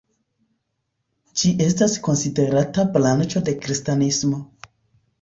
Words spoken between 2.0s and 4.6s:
konsiderata branĉo de kristanismo.